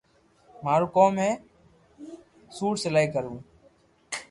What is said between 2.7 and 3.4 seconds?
سلائي ڪرو